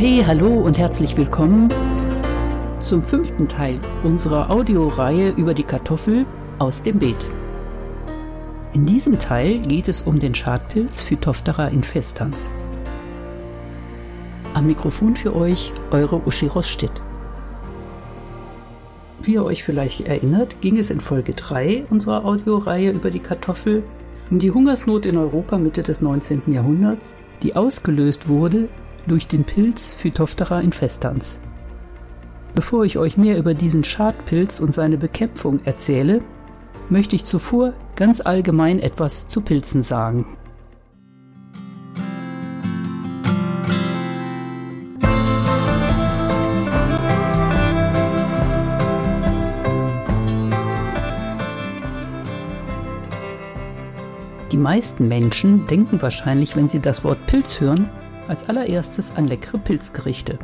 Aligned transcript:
Ahey, 0.00 0.24
hallo 0.26 0.48
und 0.48 0.78
herzlich 0.78 1.14
willkommen 1.18 1.68
zum 2.78 3.04
fünften 3.04 3.48
Teil 3.48 3.78
unserer 4.02 4.48
Audioreihe 4.48 5.28
über 5.32 5.52
die 5.52 5.62
Kartoffel 5.62 6.24
aus 6.58 6.82
dem 6.82 6.98
Beet. 6.98 7.28
In 8.72 8.86
diesem 8.86 9.18
Teil 9.18 9.58
geht 9.58 9.88
es 9.88 10.00
um 10.00 10.18
den 10.18 10.34
Schadpilz 10.34 11.02
Phytophthora 11.02 11.68
infestans. 11.68 12.50
Am 14.54 14.68
Mikrofon 14.68 15.16
für 15.16 15.36
euch 15.36 15.70
eure 15.90 16.26
Uschi 16.26 16.46
Rosstedt. 16.46 17.02
Wie 19.20 19.34
ihr 19.34 19.44
euch 19.44 19.62
vielleicht 19.62 20.08
erinnert, 20.08 20.62
ging 20.62 20.78
es 20.78 20.88
in 20.88 21.00
Folge 21.00 21.34
3 21.34 21.84
unserer 21.90 22.24
Audioreihe 22.24 22.90
über 22.90 23.10
die 23.10 23.20
Kartoffel 23.20 23.82
um 24.30 24.38
die 24.38 24.50
Hungersnot 24.50 25.04
in 25.04 25.18
Europa 25.18 25.58
Mitte 25.58 25.82
des 25.82 26.00
19. 26.00 26.44
Jahrhunderts, 26.46 27.16
die 27.42 27.54
ausgelöst 27.54 28.28
wurde 28.28 28.70
durch 29.06 29.28
den 29.28 29.44
Pilz 29.44 29.92
Phytophthora 29.92 30.60
infestans. 30.60 31.40
Bevor 32.54 32.84
ich 32.84 32.98
euch 32.98 33.16
mehr 33.16 33.38
über 33.38 33.54
diesen 33.54 33.84
Schadpilz 33.84 34.60
und 34.60 34.74
seine 34.74 34.98
Bekämpfung 34.98 35.60
erzähle, 35.64 36.22
möchte 36.88 37.16
ich 37.16 37.24
zuvor 37.24 37.74
ganz 37.96 38.20
allgemein 38.20 38.80
etwas 38.80 39.28
zu 39.28 39.40
Pilzen 39.40 39.82
sagen. 39.82 40.26
Die 54.52 54.56
meisten 54.56 55.06
Menschen 55.06 55.64
denken 55.66 56.02
wahrscheinlich, 56.02 56.56
wenn 56.56 56.68
sie 56.68 56.80
das 56.80 57.04
Wort 57.04 57.24
Pilz 57.26 57.60
hören, 57.60 57.88
als 58.30 58.48
allererstes 58.48 59.16
an 59.16 59.26
leckere 59.26 59.58
Pilzgerichte. 59.58 60.38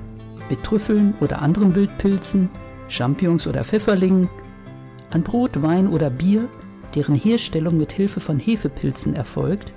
Mit 0.51 0.63
Trüffeln 0.65 1.15
oder 1.21 1.41
anderen 1.41 1.75
Wildpilzen, 1.75 2.51
Champignons 2.89 3.47
oder 3.47 3.65
Pfefferlingen, 3.65 4.29
an 5.11 5.23
Brot, 5.23 5.63
Wein 5.63 5.89
oder 5.89 6.11
Bier, 6.11 6.49
deren 6.95 7.15
Herstellung 7.15 7.79
mit 7.79 7.93
Hilfe 7.93 8.21
von 8.21 8.39
Hefepilzen 8.39 9.15
erfolgt, 9.15 9.73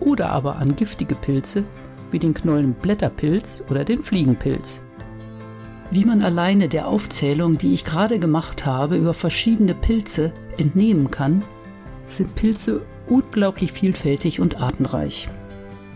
oder 0.00 0.30
aber 0.30 0.56
an 0.56 0.76
giftige 0.76 1.14
Pilze 1.14 1.64
wie 2.10 2.18
den 2.18 2.34
Knollenblätterpilz 2.34 3.62
oder 3.70 3.84
den 3.84 4.02
Fliegenpilz. 4.02 4.82
Wie 5.90 6.04
man 6.04 6.22
alleine 6.22 6.68
der 6.68 6.88
Aufzählung, 6.88 7.56
die 7.56 7.72
ich 7.72 7.84
gerade 7.84 8.18
gemacht 8.18 8.66
habe, 8.66 8.96
über 8.96 9.14
verschiedene 9.14 9.74
Pilze 9.74 10.32
entnehmen 10.58 11.10
kann, 11.10 11.42
sind 12.08 12.34
Pilze 12.34 12.82
unglaublich 13.08 13.70
vielfältig 13.70 14.40
und 14.40 14.60
artenreich 14.60 15.28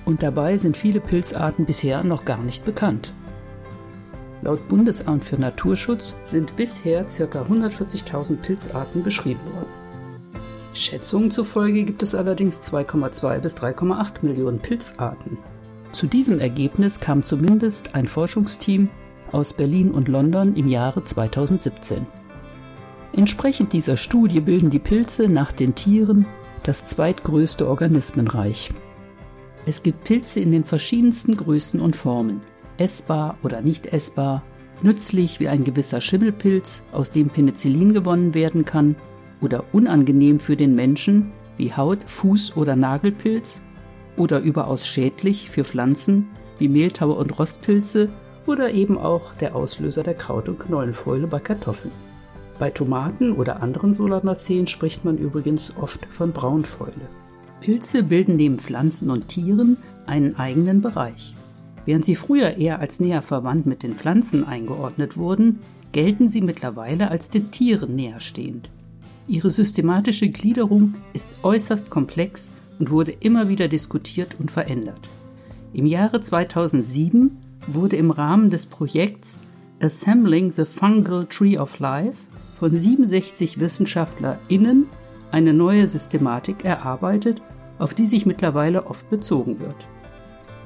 und 0.05 0.23
dabei 0.23 0.57
sind 0.57 0.77
viele 0.77 1.01
Pilzarten 1.01 1.67
bisher 1.67 2.05
noch 2.05 2.25
gar 2.25 2.43
nicht 2.43 2.65
bekannt. 2.65 3.13
Laut 4.43 4.67
Bundesamt 4.69 5.25
für 5.25 5.37
Naturschutz 5.37 6.17
sind 6.23 6.57
bisher 6.57 7.05
ca. 7.05 7.43
140.000 7.43 8.37
Pilzarten 8.37 9.03
beschrieben 9.03 9.45
worden. 9.55 9.81
Schätzungen 10.73 11.31
zufolge 11.31 11.85
gibt 11.85 12.03
es 12.03 12.15
allerdings 12.15 12.61
2,2 12.61 13.39
bis 13.41 13.57
3,8 13.57 14.23
Millionen 14.23 14.59
Pilzarten. 14.59 15.37
Zu 15.93 16.07
diesem 16.07 16.39
Ergebnis 16.39 17.01
kam 17.01 17.23
zumindest 17.23 17.95
ein 17.95 18.07
Forschungsteam 18.07 18.89
aus 19.33 19.53
Berlin 19.53 19.91
und 19.91 20.09
London 20.09 20.55
im 20.55 20.69
Jahre 20.69 21.05
2017. 21.05 22.07
Entsprechend 23.13 23.73
dieser 23.73 23.97
Studie 23.97 24.41
bilden 24.41 24.71
die 24.71 24.79
Pilze 24.79 25.29
nach 25.29 25.53
den 25.53 25.75
Tieren 25.75 26.27
das 26.63 26.87
zweitgrößte 26.87 27.69
Organismenreich. 27.69 28.71
Es 29.67 29.83
gibt 29.83 30.05
Pilze 30.05 30.41
in 30.41 30.53
den 30.53 30.65
verschiedensten 30.65 31.37
Größen 31.37 31.81
und 31.81 31.97
Formen, 31.97 32.41
essbar 32.79 33.37
oder 33.43 33.61
nicht 33.61 33.87
essbar, 33.87 34.43
nützlich 34.83 35.41
wie 35.41 35.49
ein 35.49 35.65
gewisser 35.65 36.01
Schimmelpilz, 36.01 36.83
aus 36.93 37.11
dem 37.11 37.29
Penicillin 37.29 37.93
gewonnen 37.93 38.35
werden 38.35 38.65
kann, 38.65 38.97
oder 39.41 39.65
unangenehm 39.73 40.39
für 40.39 40.57
den 40.57 40.75
Menschen 40.75 41.33
wie 41.57 41.73
Haut-, 41.73 42.07
Fuß- 42.07 42.57
oder 42.57 42.77
Nagelpilz, 42.77 43.61
oder 44.17 44.41
überaus 44.41 44.87
schädlich 44.87 45.51
für 45.51 45.65
Pflanzen 45.65 46.29
wie 46.59 46.69
Mehltaue 46.69 47.15
und 47.15 47.39
Rostpilze 47.39 48.09
oder 48.47 48.73
eben 48.73 48.99
auch 48.99 49.35
der 49.35 49.55
Auslöser 49.55 50.03
der 50.03 50.15
Kraut- 50.15 50.49
und 50.49 50.59
Knollenfäule 50.59 51.27
bei 51.27 51.39
Kartoffeln. 51.39 51.93
Bei 52.59 52.71
Tomaten 52.71 53.33
oder 53.33 53.63
anderen 53.63 53.95
Solanaceen 53.95 54.67
spricht 54.67 55.05
man 55.05 55.17
übrigens 55.17 55.75
oft 55.79 56.05
von 56.11 56.33
Braunfäule. 56.33 57.09
Pilze 57.61 58.03
bilden 58.03 58.37
neben 58.37 58.59
Pflanzen 58.59 59.11
und 59.11 59.29
Tieren 59.29 59.77
einen 60.07 60.37
eigenen 60.37 60.81
Bereich. 60.81 61.35
Während 61.85 62.05
sie 62.05 62.15
früher 62.15 62.57
eher 62.57 62.81
als 62.81 63.01
näher 63.01 63.23
verwandt 63.23 63.67
mit 63.67 63.83
den 63.83 63.95
Pflanzen 63.95 64.45
eingeordnet 64.45 65.17
wurden, 65.17 65.61
gelten 65.93 66.29
sie 66.29 66.41
mittlerweile 66.41 67.11
als 67.11 67.29
den 67.29 67.51
Tieren 67.51 67.97
näherstehend. 67.97 68.71
Ihre 69.27 69.51
systematische 69.51 70.29
Gliederung 70.29 70.95
ist 71.13 71.31
äußerst 71.43 71.91
komplex 71.91 72.53
und 72.79 72.91
wurde 72.91 73.13
immer 73.13 73.49
wieder 73.49 73.69
diskutiert 73.69 74.37
und 74.39 74.51
verändert. 74.51 75.01
Im 75.73 75.87
Jahre 75.87 76.21
2007 76.21 77.37
wurde 77.67 77.97
im 77.97 78.11
Rahmen 78.11 78.51
des 78.51 78.67
Projekts 78.67 79.41
Assembling 79.81 80.51
the 80.51 80.65
Fungal 80.65 81.25
Tree 81.27 81.59
of 81.59 81.79
Life 81.79 82.27
von 82.59 82.75
67 82.75 83.61
WissenschaftlerInnen 83.61 84.87
eine 85.33 85.53
neue 85.53 85.87
Systematik 85.87 86.65
erarbeitet 86.65 87.43
auf 87.81 87.95
die 87.95 88.07
sich 88.07 88.27
mittlerweile 88.27 88.87
oft 88.87 89.11
bezogen 89.11 89.59
wird. 89.59 89.75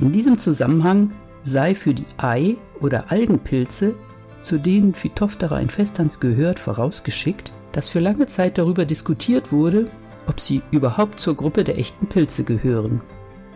In 0.01 0.13
diesem 0.13 0.39
Zusammenhang 0.39 1.13
sei 1.45 1.75
für 1.75 1.95
die 1.95 2.07
Ei- 2.19 2.57
oder 2.81 3.11
Algenpilze, 3.11 3.95
zu 4.41 4.59
denen 4.59 4.95
Phytophthora 4.95 5.61
infestans 5.61 6.21
gehört, 6.21 6.59
vorausgeschickt, 6.59 7.53
dass 7.73 7.89
für 7.89 8.01
lange 8.01 8.27
Zeit 8.27 8.59
darüber 8.59 8.85
diskutiert 8.85 9.53
wurde, 9.53 9.91
ob 10.27 10.41
sie 10.41 10.63
überhaupt 10.71 11.21
zur 11.21 11.37
Gruppe 11.37 11.65
der 11.65 11.79
echten 11.79 12.07
Pilze 12.07 12.45
gehören. 12.45 13.01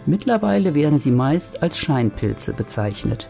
Mittlerweile 0.06 0.75
werden 0.75 0.98
sie 0.98 1.10
meist 1.10 1.62
als 1.62 1.78
Scheinpilze 1.78 2.52
bezeichnet. 2.52 3.28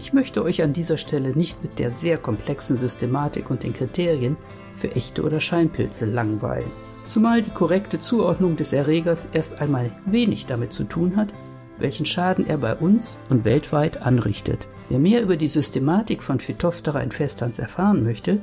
Ich 0.00 0.12
möchte 0.12 0.42
euch 0.42 0.62
an 0.62 0.72
dieser 0.72 0.96
Stelle 0.96 1.36
nicht 1.36 1.62
mit 1.62 1.78
der 1.78 1.92
sehr 1.92 2.16
komplexen 2.16 2.76
Systematik 2.76 3.50
und 3.50 3.62
den 3.62 3.72
Kriterien 3.72 4.36
für 4.74 4.90
echte 4.92 5.22
oder 5.22 5.40
Scheinpilze 5.40 6.06
langweilen 6.06 6.70
zumal 7.06 7.42
die 7.42 7.50
korrekte 7.50 8.00
Zuordnung 8.00 8.56
des 8.56 8.72
Erregers 8.72 9.28
erst 9.32 9.60
einmal 9.60 9.90
wenig 10.06 10.46
damit 10.46 10.72
zu 10.72 10.84
tun 10.84 11.16
hat, 11.16 11.32
welchen 11.78 12.06
Schaden 12.06 12.46
er 12.46 12.58
bei 12.58 12.74
uns 12.74 13.18
und 13.28 13.44
weltweit 13.44 14.02
anrichtet. 14.02 14.66
Wer 14.88 14.98
mehr 14.98 15.22
über 15.22 15.36
die 15.36 15.48
Systematik 15.48 16.22
von 16.22 16.40
Phytophthora 16.40 17.00
infestans 17.00 17.58
erfahren 17.58 18.04
möchte, 18.04 18.38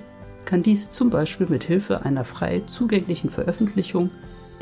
kann 0.46 0.64
dies 0.64 0.90
zum 0.90 1.09
Beispiel 1.09 1.47
mit 1.47 1.64
Hilfe 1.64 2.06
einer 2.06 2.24
frei 2.24 2.64
zugänglichen 2.66 3.30
Veröffentlichung 3.30 4.09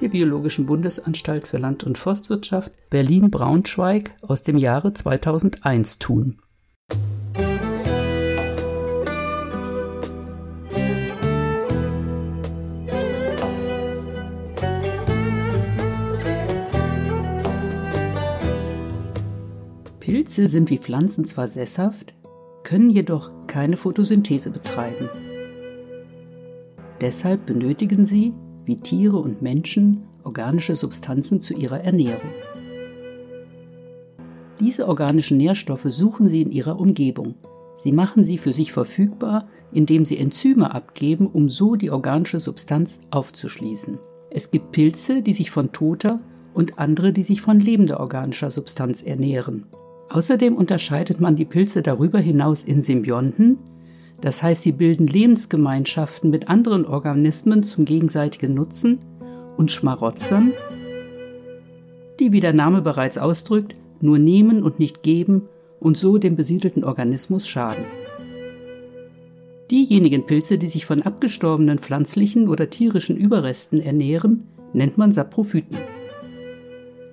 der 0.02 0.10
Biologischen 0.10 0.66
Bundesanstalt 0.66 1.48
für 1.48 1.58
Land- 1.58 1.84
und 1.84 1.98
Forstwirtschaft 1.98 2.72
Berlin-Braunschweig 2.90 4.12
aus 4.22 4.44
dem 4.44 4.58
Jahre 4.58 4.94
2001 4.94 6.00
tun. 6.00 6.40
Pilze 20.08 20.48
sind 20.48 20.70
wie 20.70 20.78
Pflanzen 20.78 21.26
zwar 21.26 21.50
sesshaft, 21.50 22.14
können 22.64 22.90
jedoch 22.90 23.30
keine 23.48 23.76
Photosynthese 23.76 24.52
betreiben. 24.52 25.10
Deshalb 27.02 27.46
benötigen 27.46 28.06
sie, 28.06 28.34
wie 28.64 28.78
Tiere 28.78 29.18
und 29.18 29.42
Menschen, 29.42 30.04
organische 30.24 30.78
Substanzen 30.78 31.42
zu 31.42 31.54
ihrer 31.54 31.82
Ernährung. 31.82 32.30
Diese 34.62 34.88
organischen 34.88 35.36
Nährstoffe 35.36 35.88
suchen 35.90 36.30
sie 36.30 36.42
in 36.42 36.52
ihrer 36.52 36.80
Umgebung. 36.80 37.36
Sie 37.76 37.92
machen 37.92 38.24
sie 38.24 38.38
für 38.38 38.54
sich 38.54 38.72
verfügbar, 38.72 39.50
indem 39.74 40.06
sie 40.06 40.20
Enzyme 40.20 40.74
abgeben, 40.74 41.28
um 41.28 41.50
so 41.50 41.76
die 41.76 41.92
organische 41.92 42.40
Substanz 42.40 43.02
aufzuschließen. 43.12 44.00
Es 44.30 44.52
gibt 44.52 44.72
Pilze, 44.72 45.22
die 45.22 45.34
sich 45.34 45.52
von 45.52 45.74
toter 45.74 46.22
und 46.54 46.80
andere, 46.80 47.12
die 47.12 47.24
sich 47.24 47.42
von 47.42 47.60
lebender 47.60 48.00
organischer 48.00 48.52
Substanz 48.52 49.04
ernähren. 49.04 49.66
Außerdem 50.10 50.56
unterscheidet 50.56 51.20
man 51.20 51.36
die 51.36 51.46
Pilze 51.46 51.82
darüber 51.82 52.20
hinaus 52.20 52.64
in 52.64 52.82
Symbionten, 52.82 53.58
das 54.22 54.42
heißt, 54.42 54.64
sie 54.64 54.72
bilden 54.72 55.06
Lebensgemeinschaften 55.06 56.32
mit 56.32 56.50
anderen 56.50 56.86
Organismen 56.86 57.64
zum 57.64 57.86
gegenseitigen 57.86 58.54
Nutzen, 58.56 59.00
und 59.58 59.72
Schmarotzern, 59.72 60.54
die, 62.20 62.32
wie 62.32 62.40
der 62.40 62.54
Name 62.54 62.82
bereits 62.82 63.18
ausdrückt, 63.18 63.76
nur 64.00 64.20
nehmen 64.20 64.64
und 64.64 64.80
nicht 64.80 65.04
geben 65.04 65.50
und 65.80 65.98
so 65.98 66.18
dem 66.18 66.36
besiedelten 66.36 66.84
Organismus 66.84 67.48
schaden. 67.48 67.84
Diejenigen 69.70 70.26
Pilze, 70.26 70.58
die 70.58 70.70
sich 70.70 70.86
von 70.86 71.02
abgestorbenen 71.02 71.78
pflanzlichen 71.78 72.48
oder 72.48 72.70
tierischen 72.70 73.18
Überresten 73.18 73.82
ernähren, 73.82 74.48
nennt 74.74 74.98
man 74.98 75.12
Saprophyten. 75.12 75.78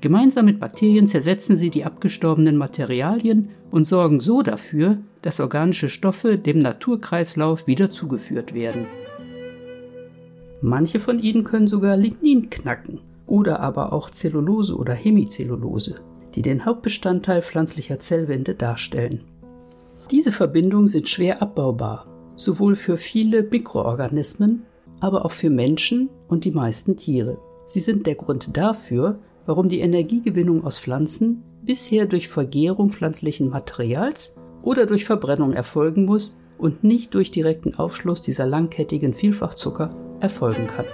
Gemeinsam 0.04 0.44
mit 0.44 0.60
Bakterien 0.60 1.06
zersetzen 1.06 1.56
sie 1.56 1.70
die 1.70 1.86
abgestorbenen 1.86 2.58
Materialien 2.58 3.48
und 3.70 3.84
sorgen 3.84 4.20
so 4.20 4.42
dafür, 4.42 4.98
dass 5.22 5.40
organische 5.40 5.88
Stoffe 5.88 6.36
dem 6.36 6.58
Naturkreislauf 6.58 7.66
wieder 7.66 7.90
zugeführt 7.90 8.52
werden. 8.52 8.84
Manche 10.60 10.98
von 10.98 11.18
ihnen 11.18 11.42
können 11.42 11.66
sogar 11.66 11.96
Lignin 11.96 12.50
knacken 12.50 13.00
oder 13.26 13.60
aber 13.60 13.94
auch 13.94 14.10
Zellulose 14.10 14.76
oder 14.76 14.92
Hemicellulose, 14.92 16.00
die 16.34 16.42
den 16.42 16.66
Hauptbestandteil 16.66 17.40
pflanzlicher 17.40 17.98
Zellwände 17.98 18.54
darstellen. 18.54 19.22
Diese 20.10 20.32
Verbindungen 20.32 20.86
sind 20.86 21.08
schwer 21.08 21.40
abbaubar, 21.40 22.06
sowohl 22.36 22.74
für 22.74 22.98
viele 22.98 23.42
Mikroorganismen, 23.42 24.64
aber 25.00 25.24
auch 25.24 25.32
für 25.32 25.48
Menschen 25.48 26.10
und 26.28 26.44
die 26.44 26.52
meisten 26.52 26.98
Tiere. 26.98 27.38
Sie 27.66 27.80
sind 27.80 28.06
der 28.06 28.16
Grund 28.16 28.54
dafür, 28.54 29.18
warum 29.46 29.68
die 29.68 29.80
Energiegewinnung 29.80 30.64
aus 30.64 30.80
Pflanzen 30.80 31.42
bisher 31.62 32.06
durch 32.06 32.28
Vergärung 32.28 32.90
pflanzlichen 32.90 33.48
Materials 33.48 34.34
oder 34.62 34.86
durch 34.86 35.04
Verbrennung 35.04 35.52
erfolgen 35.52 36.04
muss 36.04 36.36
und 36.58 36.84
nicht 36.84 37.14
durch 37.14 37.30
direkten 37.30 37.74
Aufschluss 37.74 38.22
dieser 38.22 38.46
langkettigen 38.46 39.14
Vielfachzucker 39.14 39.94
erfolgen 40.20 40.66
kann. 40.66 40.86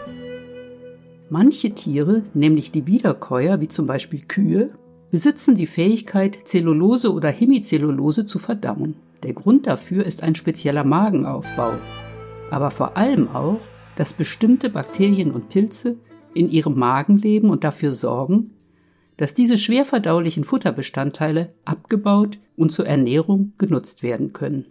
Manche 1.29 1.71
Tiere, 1.71 2.25
nämlich 2.35 2.73
die 2.73 2.87
Wiederkäuer, 2.87 3.61
wie 3.61 3.69
zum 3.69 3.87
Beispiel 3.87 4.23
Kühe, 4.27 4.71
besitzen 5.11 5.55
die 5.55 5.67
Fähigkeit, 5.67 6.39
Zellulose 6.45 7.13
oder 7.13 7.31
Hemicellulose 7.31 8.27
zu 8.27 8.39
verdauen. 8.39 8.97
Der 9.23 9.33
Grund 9.33 9.67
dafür 9.67 10.07
ist 10.07 10.23
ein 10.23 10.35
spezieller 10.35 10.85
Magenaufbau, 10.85 11.75
aber 12.51 12.71
vor 12.71 12.97
allem 12.97 13.29
auch, 13.29 13.61
dass 13.97 14.13
bestimmte 14.13 14.71
Bakterien 14.71 15.31
und 15.33 15.51
Pilze 15.51 15.97
in 16.35 16.51
ihrem 16.51 16.79
Magen 16.79 17.19
leben 17.19 17.51
und 17.51 17.65
dafür 17.65 17.93
sorgen, 17.93 18.51
dass 19.17 19.35
diese 19.35 19.59
schwer 19.59 19.85
verdaulichen 19.85 20.45
Futterbestandteile 20.45 21.53
abgebaut 21.65 22.39
und 22.57 22.73
zur 22.73 22.87
Ernährung 22.87 23.53
genutzt 23.59 24.03
werden 24.03 24.33
können. 24.33 24.67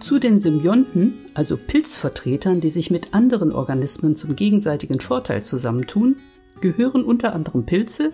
Zu 0.00 0.18
den 0.18 0.38
Symbionten, 0.38 1.18
also 1.34 1.56
Pilzvertretern, 1.58 2.60
die 2.60 2.70
sich 2.70 2.90
mit 2.90 3.14
anderen 3.14 3.52
Organismen 3.52 4.16
zum 4.16 4.34
gegenseitigen 4.34 4.98
Vorteil 4.98 5.44
zusammentun, 5.44 6.16
gehören 6.60 7.04
unter 7.04 7.34
anderem 7.34 7.66
Pilze, 7.66 8.10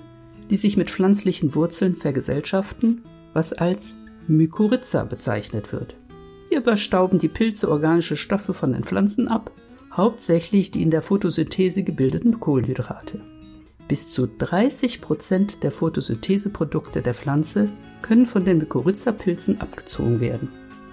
die 0.50 0.56
sich 0.56 0.76
mit 0.76 0.90
pflanzlichen 0.90 1.54
Wurzeln 1.54 1.96
vergesellschaften, 1.96 3.02
was 3.32 3.52
als 3.52 3.96
Mykorrhiza 4.26 5.04
bezeichnet 5.04 5.72
wird. 5.72 5.96
Hierbei 6.50 6.76
stauben 6.76 7.18
die 7.18 7.28
Pilze 7.28 7.70
organische 7.70 8.16
Stoffe 8.16 8.54
von 8.54 8.72
den 8.72 8.84
Pflanzen 8.84 9.28
ab, 9.28 9.50
hauptsächlich 9.92 10.70
die 10.70 10.82
in 10.82 10.90
der 10.90 11.02
Photosynthese 11.02 11.82
gebildeten 11.82 12.40
Kohlenhydrate. 12.40 13.20
Bis 13.88 14.10
zu 14.10 14.26
30 14.26 15.00
Prozent 15.00 15.62
der 15.62 15.70
Photosyntheseprodukte 15.70 17.02
der 17.02 17.14
Pflanze 17.14 17.68
können 18.02 18.26
von 18.26 18.44
den 18.44 18.58
Mykorrhiza-Pilzen 18.58 19.60
abgezogen 19.60 20.20
werden. 20.20 20.48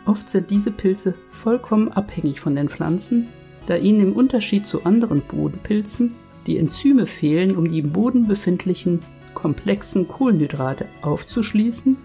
Oft 0.06 0.30
sind 0.30 0.50
diese 0.50 0.72
Pilze 0.72 1.14
vollkommen 1.30 1.92
abhängig 1.92 2.40
von 2.40 2.56
den 2.56 2.70
Pflanzen, 2.70 3.28
da 3.68 3.76
ihnen 3.76 4.02
im 4.02 4.14
Unterschied 4.14 4.66
zu 4.66 4.84
anderen 4.84 5.22
Bodenpilzen 5.22 6.16
die 6.48 6.58
Enzyme 6.58 7.06
fehlen, 7.06 7.56
um 7.56 7.68
die 7.68 7.80
im 7.80 7.92
Boden 7.92 8.28
befindlichen 8.28 9.00
komplexen 9.34 10.08
Kohlenhydrate 10.08 10.86
aufzuschließen 11.02 11.98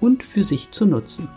und 0.00 0.24
für 0.24 0.44
sich 0.44 0.70
zu 0.70 0.86
nutzen. 0.86 1.28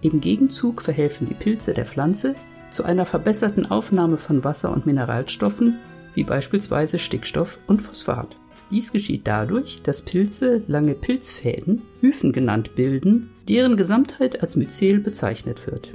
Im 0.00 0.20
Gegenzug 0.20 0.82
verhelfen 0.82 1.26
die 1.28 1.34
Pilze 1.34 1.74
der 1.74 1.86
Pflanze 1.86 2.34
zu 2.70 2.84
einer 2.84 3.06
verbesserten 3.06 3.70
Aufnahme 3.70 4.18
von 4.18 4.44
Wasser 4.44 4.72
und 4.72 4.86
Mineralstoffen, 4.86 5.78
wie 6.14 6.24
beispielsweise 6.24 6.98
Stickstoff 6.98 7.58
und 7.66 7.82
Phosphat. 7.82 8.36
Dies 8.70 8.90
geschieht 8.90 9.22
dadurch, 9.26 9.82
dass 9.82 10.02
Pilze 10.02 10.62
lange 10.66 10.94
Pilzfäden, 10.94 11.82
Hyphen 12.00 12.32
genannt, 12.32 12.74
bilden, 12.74 13.30
deren 13.48 13.76
Gesamtheit 13.76 14.42
als 14.42 14.56
Myzel 14.56 14.98
bezeichnet 14.98 15.66
wird. 15.66 15.92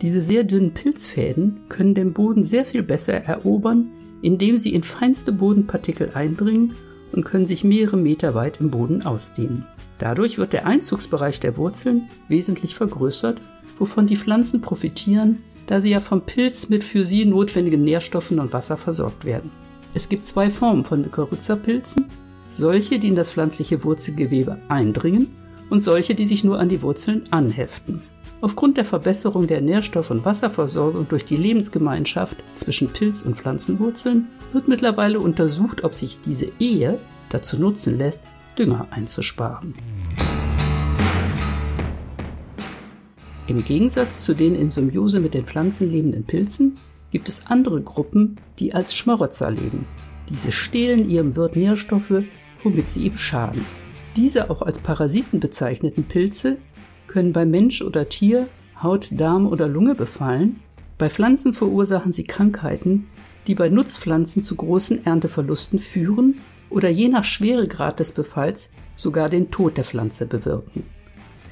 Diese 0.00 0.22
sehr 0.22 0.44
dünnen 0.44 0.72
Pilzfäden 0.72 1.60
können 1.68 1.94
den 1.94 2.12
Boden 2.12 2.44
sehr 2.44 2.64
viel 2.64 2.82
besser 2.82 3.14
erobern, 3.14 3.90
indem 4.22 4.56
sie 4.58 4.74
in 4.74 4.82
feinste 4.82 5.32
Bodenpartikel 5.32 6.12
eindringen 6.14 6.74
und 7.14 7.24
können 7.24 7.46
sich 7.46 7.64
mehrere 7.64 7.96
Meter 7.96 8.34
weit 8.34 8.60
im 8.60 8.70
Boden 8.70 9.06
ausdehnen. 9.06 9.66
Dadurch 9.98 10.38
wird 10.38 10.52
der 10.52 10.66
Einzugsbereich 10.66 11.40
der 11.40 11.56
Wurzeln 11.56 12.08
wesentlich 12.28 12.74
vergrößert, 12.74 13.40
wovon 13.78 14.06
die 14.06 14.16
Pflanzen 14.16 14.60
profitieren, 14.60 15.38
da 15.66 15.80
sie 15.80 15.90
ja 15.90 16.00
vom 16.00 16.22
Pilz 16.22 16.68
mit 16.68 16.84
für 16.84 17.04
sie 17.04 17.24
notwendigen 17.24 17.82
Nährstoffen 17.82 18.38
und 18.38 18.52
Wasser 18.52 18.76
versorgt 18.76 19.24
werden. 19.24 19.50
Es 19.94 20.08
gibt 20.08 20.26
zwei 20.26 20.50
Formen 20.50 20.84
von 20.84 21.02
Mykorrhiza-Pilzen, 21.02 22.06
solche, 22.48 22.98
die 22.98 23.08
in 23.08 23.14
das 23.14 23.32
pflanzliche 23.32 23.84
Wurzelgewebe 23.84 24.58
eindringen 24.68 25.28
und 25.70 25.82
solche, 25.82 26.14
die 26.14 26.26
sich 26.26 26.44
nur 26.44 26.58
an 26.58 26.68
die 26.68 26.82
Wurzeln 26.82 27.22
anheften. 27.30 28.02
Aufgrund 28.40 28.76
der 28.76 28.84
Verbesserung 28.84 29.46
der 29.46 29.60
Nährstoff- 29.60 30.10
und 30.10 30.24
Wasserversorgung 30.24 31.08
durch 31.08 31.24
die 31.24 31.36
Lebensgemeinschaft 31.36 32.36
zwischen 32.56 32.88
Pilz- 32.88 33.22
und 33.22 33.36
Pflanzenwurzeln 33.36 34.28
wird 34.52 34.68
mittlerweile 34.68 35.20
untersucht, 35.20 35.84
ob 35.84 35.94
sich 35.94 36.20
diese 36.20 36.48
Ehe 36.58 36.98
dazu 37.30 37.58
nutzen 37.58 37.96
lässt, 37.96 38.22
Dünger 38.58 38.86
einzusparen. 38.90 39.74
Im 43.46 43.64
Gegensatz 43.64 44.22
zu 44.22 44.34
den 44.34 44.54
in 44.54 44.68
Symbiose 44.68 45.20
mit 45.20 45.34
den 45.34 45.44
Pflanzen 45.44 45.90
lebenden 45.90 46.24
Pilzen 46.24 46.76
gibt 47.10 47.28
es 47.28 47.46
andere 47.46 47.80
Gruppen, 47.82 48.36
die 48.58 48.74
als 48.74 48.94
Schmarotzer 48.94 49.50
leben. 49.50 49.86
Diese 50.30 50.50
stehlen 50.50 51.08
ihrem 51.08 51.36
Wirt 51.36 51.54
Nährstoffe, 51.54 52.24
womit 52.62 52.90
sie 52.90 53.06
ihm 53.06 53.16
schaden. 53.16 53.64
Diese 54.16 54.50
auch 54.50 54.62
als 54.62 54.78
Parasiten 54.78 55.40
bezeichneten 55.40 56.04
Pilze 56.04 56.56
können 57.06 57.32
bei 57.32 57.44
Mensch 57.44 57.82
oder 57.82 58.08
Tier 58.08 58.48
Haut, 58.82 59.08
Darm 59.12 59.46
oder 59.46 59.68
Lunge 59.68 59.94
befallen. 59.94 60.60
Bei 60.98 61.08
Pflanzen 61.08 61.54
verursachen 61.54 62.12
sie 62.12 62.24
Krankheiten, 62.24 63.06
die 63.46 63.54
bei 63.54 63.68
Nutzpflanzen 63.68 64.42
zu 64.42 64.56
großen 64.56 65.04
Ernteverlusten 65.04 65.78
führen 65.78 66.40
oder 66.70 66.88
je 66.88 67.08
nach 67.08 67.24
Schweregrad 67.24 68.00
des 68.00 68.12
Befalls 68.12 68.70
sogar 68.96 69.28
den 69.28 69.50
Tod 69.50 69.76
der 69.76 69.84
Pflanze 69.84 70.26
bewirken. 70.26 70.84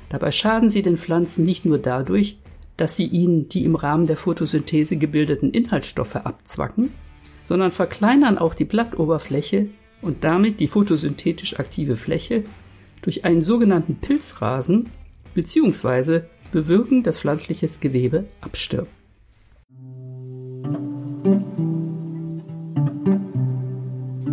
Dabei 0.09 0.31
schaden 0.31 0.69
sie 0.69 0.83
den 0.83 0.97
Pflanzen 0.97 1.45
nicht 1.45 1.65
nur 1.65 1.79
dadurch, 1.79 2.39
dass 2.77 2.97
sie 2.97 3.07
ihnen 3.07 3.49
die 3.49 3.65
im 3.65 3.77
Rahmen 3.77 4.07
der 4.07 4.17
Photosynthese 4.17 4.97
gebildeten 4.97 5.51
Inhaltsstoffe 5.51 6.17
abzwacken, 6.17 6.91
sondern 7.43 7.71
verkleinern 7.71 8.39
auch 8.39 8.55
die 8.55 8.65
Blattoberfläche 8.65 9.69
und 10.01 10.25
damit 10.25 10.61
die 10.61 10.67
photosynthetisch 10.67 11.59
aktive 11.59 11.97
Fläche 11.97 12.45
durch 13.03 13.25
einen 13.25 13.43
sogenannten 13.43 13.97
Pilzrasen 13.97 14.91
bzw. 15.35 16.23
bewirken, 16.53 17.03
dass 17.03 17.21
pflanzliches 17.21 17.81
Gewebe 17.81 18.25
abstirbt. 18.41 18.91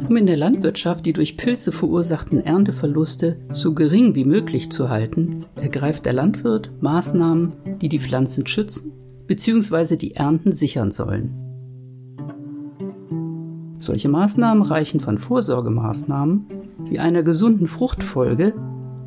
Um 0.10 0.18
in 0.18 0.25
der 0.25 0.38
Landwirtschaft 0.38 1.06
die 1.06 1.13
durch 1.13 1.38
Pilze 1.38 1.72
verursachten 1.72 2.44
Ernteverluste 2.44 3.38
so 3.51 3.75
gering 3.75 4.15
wie 4.15 4.25
möglich 4.25 4.72
zu 4.72 4.89
halten, 4.89 5.46
ergreift 5.56 6.06
der 6.06 6.13
Landwirt 6.13 6.72
Maßnahmen, 6.82 7.53
die 7.79 7.89
die 7.89 8.00
Pflanzen 8.00 8.48
schützen 8.48 8.91
bzw. 9.27 9.98
die 9.98 10.15
Ernten 10.15 10.51
sichern 10.51 10.89
sollen. 10.89 11.36
Solche 13.77 14.10
Maßnahmen 14.10 14.63
reichen 14.63 15.00
von 15.00 15.20
Vorsorgemaßnahmen 15.20 16.48
wie 16.89 16.98
einer 16.98 17.22
gesunden 17.22 17.68
Fruchtfolge 17.68 18.53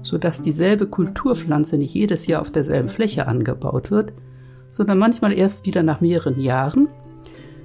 sodass 0.02 0.40
dieselbe 0.40 0.86
Kulturpflanze 0.86 1.78
nicht 1.78 1.94
jedes 1.94 2.26
Jahr 2.26 2.40
auf 2.40 2.50
derselben 2.50 2.88
Fläche 2.88 3.26
angebaut 3.26 3.90
wird, 3.90 4.12
sondern 4.70 4.98
manchmal 4.98 5.32
erst 5.32 5.66
wieder 5.66 5.82
nach 5.82 6.00
mehreren 6.00 6.40
Jahren, 6.40 6.88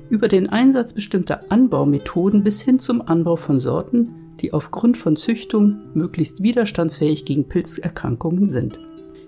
über 0.09 0.27
den 0.27 0.49
Einsatz 0.49 0.93
bestimmter 0.93 1.41
Anbaumethoden 1.49 2.43
bis 2.43 2.61
hin 2.61 2.79
zum 2.79 3.01
Anbau 3.01 3.35
von 3.35 3.59
Sorten, 3.59 4.09
die 4.39 4.53
aufgrund 4.53 4.97
von 4.97 5.15
Züchtung 5.15 5.79
möglichst 5.93 6.41
widerstandsfähig 6.41 7.25
gegen 7.25 7.47
Pilzerkrankungen 7.47 8.49
sind. 8.49 8.79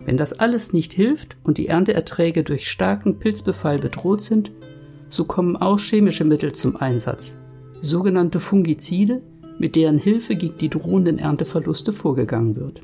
Wenn 0.05 0.17
das 0.17 0.39
alles 0.39 0.71
nicht 0.71 0.93
hilft 0.93 1.37
und 1.43 1.57
die 1.57 1.67
Ernteerträge 1.67 2.43
durch 2.43 2.69
starken 2.69 3.19
Pilzbefall 3.19 3.79
bedroht 3.79 4.21
sind, 4.21 4.51
so 5.09 5.25
kommen 5.25 5.57
auch 5.57 5.79
chemische 5.79 6.23
Mittel 6.23 6.53
zum 6.53 6.77
Einsatz, 6.77 7.35
sogenannte 7.81 8.39
Fungizide, 8.39 9.21
mit 9.57 9.75
deren 9.75 9.97
Hilfe 9.97 10.35
gegen 10.35 10.57
die 10.57 10.69
drohenden 10.69 11.17
Ernteverluste 11.17 11.91
vorgegangen 11.91 12.55
wird. 12.55 12.81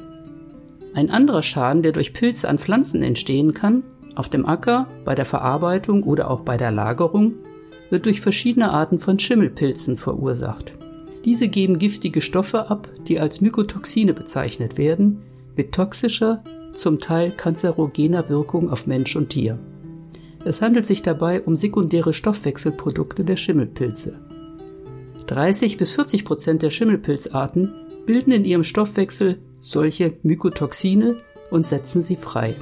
Ein 0.95 1.09
anderer 1.09 1.43
Schaden, 1.43 1.83
der 1.83 1.91
durch 1.91 2.13
Pilze 2.13 2.47
an 2.47 2.57
Pflanzen 2.57 3.03
entstehen 3.03 3.53
kann, 3.53 3.83
auf 4.15 4.29
dem 4.29 4.45
Acker, 4.45 4.87
bei 5.03 5.13
der 5.13 5.25
Verarbeitung 5.25 6.03
oder 6.03 6.31
auch 6.31 6.39
bei 6.39 6.55
der 6.55 6.71
Lagerung, 6.71 7.33
wird 7.89 8.05
durch 8.05 8.21
verschiedene 8.21 8.71
Arten 8.71 8.99
von 8.99 9.19
Schimmelpilzen 9.19 9.97
verursacht. 9.97 10.71
Diese 11.25 11.49
geben 11.49 11.79
giftige 11.79 12.21
Stoffe 12.21 12.69
ab, 12.69 12.87
die 13.09 13.19
als 13.19 13.41
Mykotoxine 13.41 14.13
bezeichnet 14.13 14.77
werden, 14.77 15.21
mit 15.57 15.73
toxischer 15.73 16.41
zum 16.73 17.01
Teil 17.01 17.31
kanzerogener 17.31 18.29
Wirkung 18.29 18.69
auf 18.69 18.87
Mensch 18.87 19.17
und 19.17 19.29
Tier. 19.31 19.59
Es 20.45 20.61
handelt 20.61 20.85
sich 20.85 21.01
dabei 21.01 21.41
um 21.41 21.57
sekundäre 21.57 22.13
Stoffwechselprodukte 22.13 23.25
der 23.25 23.35
Schimmelpilze. 23.35 24.17
30 25.27 25.75
bis 25.75 25.91
40 25.91 26.23
Prozent 26.23 26.61
der 26.61 26.69
Schimmelpilzarten 26.69 27.73
bilden 28.05 28.31
in 28.31 28.45
ihrem 28.45 28.63
Stoffwechsel 28.63 29.39
solche 29.65 30.13
Mykotoxine 30.21 31.15
und 31.49 31.65
setzen 31.65 32.03
sie 32.03 32.15
frei. 32.15 32.53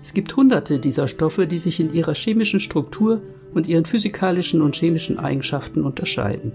Es 0.00 0.14
gibt 0.14 0.34
hunderte 0.34 0.78
dieser 0.78 1.06
Stoffe, 1.06 1.46
die 1.46 1.58
sich 1.58 1.78
in 1.78 1.92
ihrer 1.92 2.14
chemischen 2.14 2.60
Struktur 2.60 3.20
und 3.52 3.66
ihren 3.66 3.84
physikalischen 3.84 4.62
und 4.62 4.74
chemischen 4.74 5.18
Eigenschaften 5.18 5.84
unterscheiden. 5.84 6.52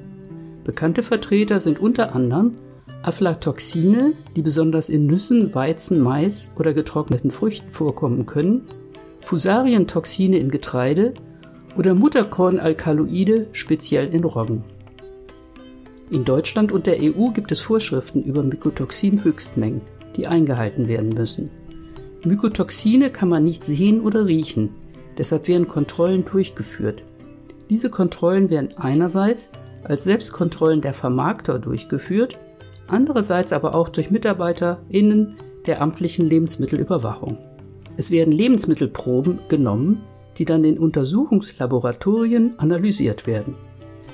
Bekannte 0.63 1.03
Vertreter 1.03 1.59
sind 1.59 1.79
unter 1.79 2.15
anderem 2.15 2.55
Aflatoxine, 3.03 4.13
die 4.35 4.41
besonders 4.41 4.89
in 4.89 5.05
Nüssen, 5.05 5.53
Weizen, 5.53 6.01
Mais 6.01 6.51
oder 6.57 6.73
getrockneten 6.73 7.29
Früchten 7.29 7.71
vorkommen 7.71 8.25
können, 8.25 8.63
Fusarientoxine 9.21 10.39
in 10.39 10.50
Getreide 10.50 11.13
oder 11.77 11.93
Mutterkornalkaloide 11.93 13.47
speziell 13.51 14.12
in 14.12 14.23
Roggen. 14.23 14.63
In 16.10 16.25
Deutschland 16.25 16.72
und 16.72 16.86
der 16.86 16.98
EU 17.01 17.29
gibt 17.29 17.51
es 17.51 17.60
Vorschriften 17.60 18.24
über 18.24 18.43
Mykotoxin-Höchstmengen, 18.43 19.81
die 20.15 20.27
eingehalten 20.27 20.88
werden 20.88 21.10
müssen. 21.10 21.50
Mykotoxine 22.24 23.10
kann 23.10 23.29
man 23.29 23.43
nicht 23.43 23.63
sehen 23.63 24.01
oder 24.01 24.25
riechen, 24.25 24.69
deshalb 25.17 25.48
werden 25.48 25.67
Kontrollen 25.67 26.24
durchgeführt. 26.25 27.03
Diese 27.69 27.89
Kontrollen 27.89 28.50
werden 28.50 28.77
einerseits 28.77 29.50
als 29.83 30.03
Selbstkontrollen 30.03 30.81
der 30.81 30.93
Vermarkter 30.93 31.60
durchgeführt, 31.60 32.38
andererseits 32.88 33.51
aber 33.51 33.75
auch 33.75 33.89
durch 33.89 34.12
MitarbeiterInnen 34.12 35.36
der 35.65 35.81
amtlichen 35.81 36.27
Lebensmittelüberwachung. 36.27 37.38
Es 37.98 38.12
werden 38.12 38.33
Lebensmittelproben 38.33 39.39
genommen, 39.50 40.03
die 40.38 40.45
dann 40.45 40.63
in 40.63 40.79
Untersuchungslaboratorien 40.79 42.57
analysiert 42.57 43.27
werden. 43.27 43.55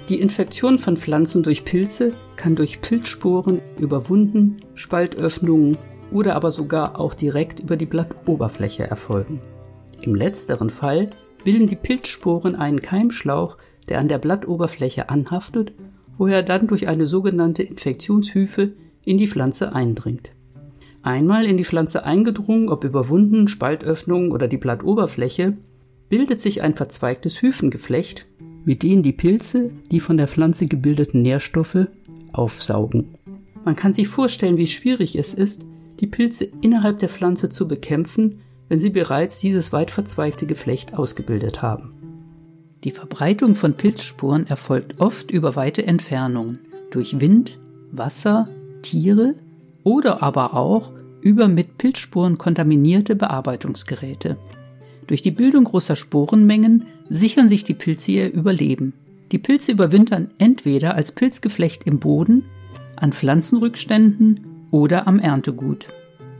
Die 0.09 0.19
Infektion 0.19 0.79
von 0.79 0.97
Pflanzen 0.97 1.43
durch 1.43 1.63
Pilze 1.65 2.13
kann 2.35 2.55
durch 2.55 2.81
Pilzsporen 2.81 3.61
über 3.77 4.09
Wunden, 4.09 4.57
Spaltöffnungen 4.73 5.77
oder 6.11 6.35
aber 6.35 6.49
sogar 6.49 6.99
auch 6.99 7.13
direkt 7.13 7.59
über 7.59 7.77
die 7.77 7.85
Blattoberfläche 7.85 8.89
erfolgen. 8.89 9.39
Im 10.01 10.15
letzteren 10.15 10.71
Fall 10.71 11.11
bilden 11.43 11.67
die 11.67 11.75
Pilzsporen 11.75 12.55
einen 12.55 12.81
Keimschlauch, 12.81 13.57
der 13.87 13.99
an 13.99 14.07
der 14.07 14.17
Blattoberfläche 14.17 15.09
anhaftet, 15.09 15.73
wo 16.17 16.25
er 16.25 16.41
dann 16.41 16.65
durch 16.65 16.87
eine 16.87 17.05
sogenannte 17.05 17.61
Infektionshyphe 17.61 18.73
in 19.05 19.19
die 19.19 19.27
Pflanze 19.27 19.75
eindringt. 19.75 20.31
Einmal 21.03 21.45
in 21.45 21.57
die 21.57 21.65
Pflanze 21.65 22.03
eingedrungen, 22.03 22.69
ob 22.69 22.83
über 22.83 23.09
Wunden, 23.09 23.47
Spaltöffnungen 23.47 24.31
oder 24.31 24.47
die 24.47 24.57
Blattoberfläche, 24.57 25.55
bildet 26.09 26.41
sich 26.41 26.63
ein 26.63 26.73
verzweigtes 26.73 27.43
Hyphengeflecht, 27.43 28.25
mit 28.65 28.83
denen 28.83 29.03
die 29.03 29.13
Pilze 29.13 29.71
die 29.91 29.99
von 29.99 30.17
der 30.17 30.27
Pflanze 30.27 30.67
gebildeten 30.67 31.21
Nährstoffe 31.21 31.87
aufsaugen. 32.31 33.15
Man 33.65 33.75
kann 33.75 33.93
sich 33.93 34.07
vorstellen, 34.07 34.57
wie 34.57 34.67
schwierig 34.67 35.17
es 35.17 35.33
ist, 35.33 35.65
die 35.99 36.07
Pilze 36.07 36.47
innerhalb 36.61 36.99
der 36.99 37.09
Pflanze 37.09 37.49
zu 37.49 37.67
bekämpfen, 37.67 38.39
wenn 38.69 38.79
sie 38.79 38.89
bereits 38.89 39.39
dieses 39.39 39.73
weit 39.73 39.91
verzweigte 39.91 40.45
Geflecht 40.45 40.97
ausgebildet 40.97 41.61
haben. 41.61 41.93
Die 42.83 42.91
Verbreitung 42.91 43.55
von 43.55 43.73
Pilzsporen 43.73 44.47
erfolgt 44.47 45.01
oft 45.01 45.31
über 45.31 45.55
weite 45.55 45.85
Entfernungen, 45.85 46.59
durch 46.91 47.19
Wind, 47.19 47.59
Wasser, 47.91 48.47
Tiere 48.81 49.35
oder 49.83 50.23
aber 50.23 50.53
auch 50.53 50.93
über 51.21 51.47
mit 51.49 51.77
Pilzsporen 51.77 52.37
kontaminierte 52.37 53.15
Bearbeitungsgeräte. 53.15 54.37
Durch 55.07 55.21
die 55.21 55.31
Bildung 55.31 55.65
großer 55.65 55.95
Sporenmengen 55.95 56.85
sichern 57.09 57.49
sich 57.49 57.63
die 57.63 57.73
Pilze 57.73 58.11
ihr 58.11 58.33
Überleben. 58.33 58.93
Die 59.31 59.39
Pilze 59.39 59.71
überwintern 59.71 60.31
entweder 60.37 60.95
als 60.95 61.11
Pilzgeflecht 61.11 61.83
im 61.85 61.99
Boden, 61.99 62.45
an 62.95 63.13
Pflanzenrückständen 63.13 64.41
oder 64.71 65.07
am 65.07 65.19
Erntegut. 65.19 65.87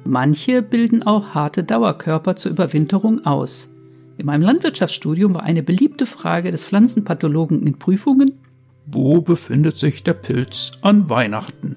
Manche 0.06 0.62
bilden 0.62 1.04
auch 1.04 1.30
harte 1.30 1.64
Dauerkörper 1.64 2.36
zur 2.36 2.52
Überwinterung 2.52 3.26
aus. 3.26 3.70
In 4.18 4.26
meinem 4.26 4.42
Landwirtschaftsstudium 4.42 5.34
war 5.34 5.44
eine 5.44 5.64
beliebte 5.64 6.06
Frage 6.06 6.52
des 6.52 6.66
Pflanzenpathologen 6.66 7.66
in 7.66 7.78
Prüfungen, 7.78 8.34
wo 8.92 9.22
befindet 9.22 9.78
sich 9.78 10.02
der 10.02 10.16
Pilz 10.16 10.72
an 10.82 11.10
Weihnachten? 11.10 11.76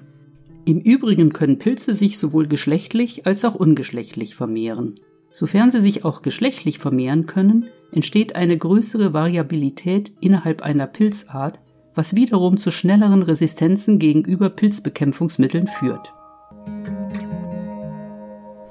Im 0.65 0.79
Übrigen 0.79 1.31
können 1.31 1.59
Pilze 1.59 1.93
sich 1.93 2.17
sowohl 2.17 2.47
geschlechtlich 2.47 3.27
als 3.27 3.45
auch 3.45 3.53
ungeschlechtlich 3.53 4.33
vermehren. 4.33 4.95
Sofern 5.31 5.69
sie 5.69 5.79
sich 5.79 6.05
auch 6.05 6.23
geschlechtlich 6.23 6.79
vermehren 6.79 7.27
können, 7.27 7.67
entsteht 7.93 8.35
eine 8.35 8.57
größere 8.57 9.13
Variabilität 9.13 10.11
innerhalb 10.19 10.61
einer 10.61 10.87
Pilzart, 10.87 11.59
was 11.95 12.15
wiederum 12.15 12.57
zu 12.57 12.71
schnelleren 12.71 13.21
Resistenzen 13.21 13.99
gegenüber 13.99 14.49
Pilzbekämpfungsmitteln 14.49 15.67
führt. 15.67 16.13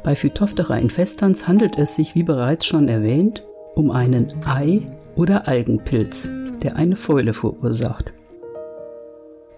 Bei 0.02 0.17
Phytophthora 0.17 0.76
infestans 0.79 1.47
handelt 1.47 1.79
es 1.79 1.95
sich, 1.95 2.14
wie 2.14 2.25
bereits 2.25 2.67
schon 2.67 2.88
erwähnt, 2.88 3.45
um 3.75 3.91
einen 3.91 4.33
Ei- 4.45 4.83
oder 5.14 5.47
Algenpilz, 5.47 6.29
der 6.62 6.76
eine 6.76 6.97
Fäule 6.97 7.33
verursacht. 7.33 8.12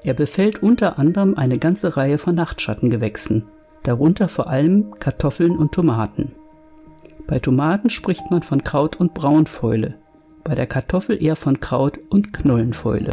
Er 0.02 0.12
befällt 0.12 0.62
unter 0.62 0.98
anderem 0.98 1.34
eine 1.34 1.58
ganze 1.58 1.96
Reihe 1.96 2.18
von 2.18 2.34
Nachtschattengewächsen, 2.34 3.46
darunter 3.84 4.28
vor 4.28 4.48
allem 4.48 4.98
Kartoffeln 4.98 5.56
und 5.56 5.72
Tomaten. 5.72 6.32
Bei 7.26 7.38
Tomaten 7.38 7.90
spricht 7.90 8.30
man 8.30 8.42
von 8.42 8.62
Kraut- 8.62 8.96
und 8.96 9.14
Braunfäule, 9.14 9.94
bei 10.44 10.54
der 10.54 10.66
Kartoffel 10.66 11.22
eher 11.22 11.36
von 11.36 11.58
Kraut- 11.58 11.98
und 12.10 12.32
Knollenfäule. 12.32 13.10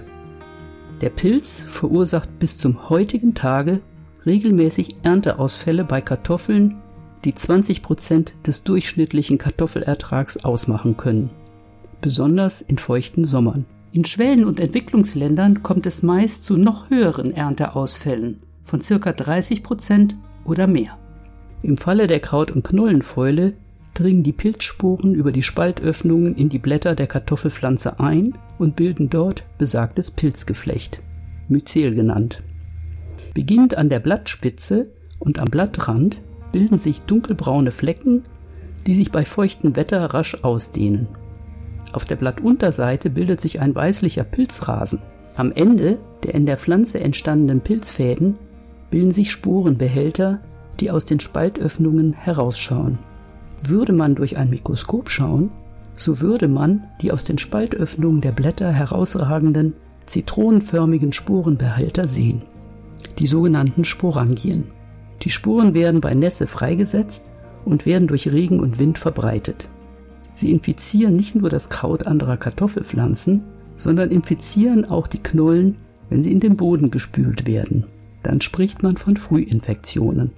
Der 1.00 1.10
Pilz 1.10 1.64
verursacht 1.64 2.38
bis 2.38 2.58
zum 2.58 2.90
heutigen 2.90 3.34
Tage 3.34 3.82
regelmäßig 4.26 4.98
Ernteausfälle 5.04 5.84
bei 5.84 6.02
Kartoffeln, 6.02 6.76
die 7.24 7.34
20 7.34 7.82
Prozent 7.82 8.36
des 8.46 8.64
durchschnittlichen 8.64 9.38
Kartoffelertrags 9.38 10.44
ausmachen 10.44 10.98
können, 10.98 11.30
besonders 12.02 12.62
in 12.62 12.78
feuchten 12.78 13.26
Sommern. 13.26 13.66
In 13.94 14.06
Schwellen- 14.06 14.46
und 14.46 14.60
Entwicklungsländern 14.60 15.64
kommt 15.64 15.86
es 15.86 16.04
meist 16.04 16.44
zu 16.44 16.58
noch 16.58 16.90
höheren 16.90 17.34
Ernteausfällen 17.34 18.42
von 18.64 18.82
ca. 18.82 19.12
30 19.12 19.64
Prozent 19.64 20.16
oder 20.46 20.68
mehr. 20.68 20.98
Im 21.64 21.78
Falle 21.78 22.08
der 22.08 22.20
Kraut- 22.20 22.52
und 22.52 22.64
Knollenfäule 22.64 23.54
dringen 24.02 24.24
die 24.24 24.34
Pilzsporen 24.34 25.14
über 25.14 25.32
die 25.32 25.44
Spaltöffnungen 25.44 26.36
in 26.36 26.50
die 26.50 26.60
Blätter 26.60 26.96
der 26.96 27.08
Kartoffelpflanze 27.08 28.00
ein 28.00 28.34
und 28.58 28.76
bilden 28.76 29.10
dort 29.10 29.44
besagtes 29.60 30.10
Pilzgeflecht, 30.10 31.00
Myzel 31.48 31.94
genannt. 31.94 32.42
Beginnend 33.36 33.78
an 33.78 33.90
der 33.90 34.00
Blattspitze 34.00 34.88
und 35.20 35.40
am 35.40 35.50
Blattrand 35.50 36.18
bilden 36.52 36.80
sich 36.80 37.02
dunkelbraune 37.02 37.72
Flecken, 37.72 38.24
die 38.88 38.96
sich 38.96 39.12
bei 39.12 39.24
feuchtem 39.24 39.76
Wetter 39.76 40.04
rasch 40.06 40.36
ausdehnen. 40.44 41.08
Auf 41.94 42.06
der 42.06 42.16
Blattunterseite 42.16 43.10
bildet 43.10 43.40
sich 43.40 43.60
ein 43.60 43.76
weißlicher 43.76 44.24
Pilzrasen. 44.24 45.00
Am 45.36 45.52
Ende 45.52 46.00
der 46.24 46.34
in 46.34 46.46
der 46.46 46.58
Pflanze 46.58 47.00
entstandenen 47.00 47.62
Pilzfäden 47.62 48.36
bilden 48.90 49.12
sich 49.12 49.32
Sporenbehälter, 49.32 50.40
die 50.80 50.90
aus 50.90 51.06
den 51.06 51.20
Spaltöffnungen 51.20 52.14
herausschauen. 52.14 52.98
Würde 53.64 53.94
man 53.94 54.16
durch 54.16 54.38
ein 54.38 54.50
Mikroskop 54.50 55.10
schauen, 55.10 55.52
so 55.96 56.20
würde 56.22 56.48
man 56.48 56.84
die 57.02 57.12
aus 57.12 57.24
den 57.24 57.38
Spaltöffnungen 57.38 58.22
der 58.22 58.32
Blätter 58.32 58.72
herausragenden 58.72 59.74
zitronenförmigen 60.06 61.14
Sporenbehälter 61.14 62.08
sehen, 62.08 62.42
die 63.20 63.28
sogenannten 63.28 63.86
Sporangien. 63.86 64.66
Die 65.22 65.30
Sporen 65.30 65.74
werden 65.74 66.02
bei 66.02 66.14
Nässe 66.14 66.48
freigesetzt 66.48 67.32
und 67.66 67.86
werden 67.86 68.08
durch 68.08 68.32
Regen 68.32 68.60
und 68.60 68.80
Wind 68.80 68.98
verbreitet. 68.98 69.68
Sie 70.34 70.52
infizieren 70.52 71.16
nicht 71.16 71.36
nur 71.36 71.50
das 71.50 71.70
Kraut 71.70 72.08
anderer 72.08 72.38
Kartoffelpflanzen, 72.38 73.44
sondern 73.76 74.10
infizieren 74.12 74.86
auch 74.86 75.08
die 75.08 75.22
Knollen, 75.22 75.78
wenn 76.10 76.24
sie 76.24 76.32
in 76.32 76.40
den 76.40 76.58
Boden 76.58 76.92
gespült 76.92 77.48
werden. 77.48 77.86
Dann 78.24 78.42
spricht 78.42 78.84
man 78.84 78.98
von 78.98 79.18
Frühinfektionen. 79.18 80.32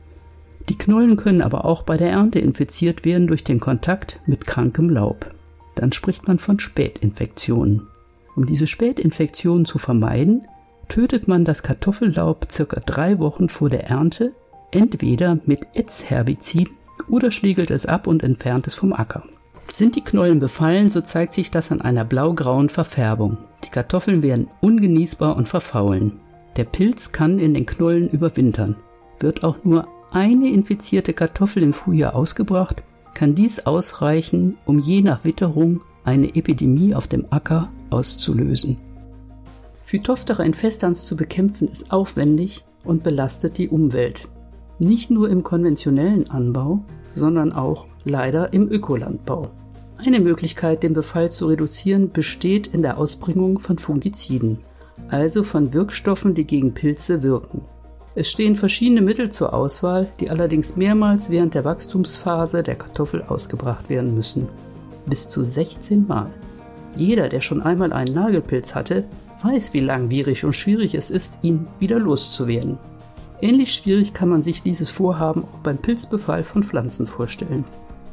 Die 0.69 0.77
Knollen 0.77 1.17
können 1.17 1.41
aber 1.41 1.65
auch 1.65 1.83
bei 1.83 1.97
der 1.97 2.11
Ernte 2.11 2.39
infiziert 2.39 3.03
werden 3.05 3.27
durch 3.27 3.43
den 3.43 3.59
Kontakt 3.59 4.19
mit 4.25 4.47
krankem 4.47 4.89
Laub. 4.89 5.27
Dann 5.75 5.91
spricht 5.91 6.27
man 6.27 6.39
von 6.39 6.59
Spätinfektionen. 6.59 7.87
Um 8.35 8.45
diese 8.45 8.67
Spätinfektionen 8.67 9.65
zu 9.65 9.77
vermeiden, 9.77 10.47
tötet 10.87 11.27
man 11.27 11.45
das 11.45 11.63
Kartoffellaub 11.63 12.47
circa 12.51 12.79
drei 12.79 13.19
Wochen 13.19 13.49
vor 13.49 13.69
der 13.69 13.85
Ernte 13.87 14.33
entweder 14.71 15.39
mit 15.45 15.61
Ätzherbizid 15.73 16.69
oder 17.07 17.31
schlägelt 17.31 17.71
es 17.71 17.85
ab 17.85 18.07
und 18.07 18.23
entfernt 18.23 18.67
es 18.67 18.75
vom 18.75 18.93
Acker. 18.93 19.23
Sind 19.71 19.95
die 19.95 20.03
Knollen 20.03 20.39
befallen, 20.39 20.89
so 20.89 21.01
zeigt 21.01 21.33
sich 21.33 21.51
das 21.51 21.71
an 21.71 21.81
einer 21.81 22.05
blau-grauen 22.05 22.69
Verfärbung. 22.69 23.37
Die 23.63 23.69
Kartoffeln 23.69 24.21
werden 24.21 24.47
ungenießbar 24.61 25.35
und 25.35 25.47
verfaulen. 25.47 26.19
Der 26.57 26.65
Pilz 26.65 27.11
kann 27.11 27.39
in 27.39 27.53
den 27.53 27.65
Knollen 27.65 28.09
überwintern, 28.09 28.75
wird 29.19 29.43
auch 29.43 29.63
nur 29.63 29.87
eine 30.13 30.49
infizierte 30.49 31.13
Kartoffel 31.13 31.63
im 31.63 31.73
Frühjahr 31.73 32.15
ausgebracht, 32.15 32.83
kann 33.13 33.35
dies 33.35 33.65
ausreichen, 33.65 34.57
um 34.65 34.79
je 34.79 35.01
nach 35.01 35.23
Witterung 35.23 35.81
eine 36.03 36.35
Epidemie 36.35 36.95
auf 36.95 37.07
dem 37.07 37.25
Acker 37.29 37.71
auszulösen. 37.89 38.77
Phytophthora 39.83 40.43
infestans 40.43 41.05
zu 41.05 41.15
bekämpfen 41.15 41.67
ist 41.67 41.91
aufwendig 41.91 42.63
und 42.83 43.03
belastet 43.03 43.57
die 43.57 43.69
Umwelt. 43.69 44.27
Nicht 44.79 45.11
nur 45.11 45.29
im 45.29 45.43
konventionellen 45.43 46.29
Anbau, 46.29 46.83
sondern 47.13 47.51
auch 47.51 47.85
leider 48.03 48.53
im 48.53 48.71
Ökolandbau. 48.71 49.49
Eine 49.97 50.19
Möglichkeit, 50.19 50.83
den 50.83 50.93
Befall 50.93 51.31
zu 51.31 51.47
reduzieren, 51.47 52.11
besteht 52.11 52.67
in 52.67 52.81
der 52.81 52.97
Ausbringung 52.97 53.59
von 53.59 53.77
Fungiziden, 53.77 54.59
also 55.09 55.43
von 55.43 55.73
Wirkstoffen, 55.73 56.35
die 56.35 56.45
gegen 56.45 56.73
Pilze 56.73 57.23
wirken. 57.23 57.61
Es 58.15 58.29
stehen 58.29 58.55
verschiedene 58.55 59.01
Mittel 59.01 59.31
zur 59.31 59.53
Auswahl, 59.53 60.07
die 60.19 60.29
allerdings 60.29 60.75
mehrmals 60.75 61.31
während 61.31 61.55
der 61.55 61.65
Wachstumsphase 61.65 62.61
der 62.61 62.75
Kartoffel 62.75 63.23
ausgebracht 63.23 63.89
werden 63.89 64.13
müssen. 64.13 64.47
Bis 65.07 65.27
zu 65.27 65.43
16 65.43 66.05
Mal. 66.07 66.29
Jeder, 66.95 67.27
der 67.27 67.41
schon 67.41 67.63
einmal 67.63 67.91
einen 67.91 68.13
Nagelpilz 68.13 68.75
hatte, 68.75 69.05
weiß, 69.41 69.73
wie 69.73 69.79
langwierig 69.79 70.45
und 70.45 70.53
schwierig 70.53 70.93
es 70.93 71.09
ist, 71.09 71.39
ihn 71.41 71.67
wieder 71.79 71.97
loszuwerden. 71.97 72.77
Ähnlich 73.41 73.73
schwierig 73.73 74.13
kann 74.13 74.29
man 74.29 74.43
sich 74.43 74.61
dieses 74.61 74.91
Vorhaben 74.91 75.43
auch 75.43 75.59
beim 75.63 75.79
Pilzbefall 75.79 76.43
von 76.43 76.63
Pflanzen 76.63 77.07
vorstellen. 77.07 77.65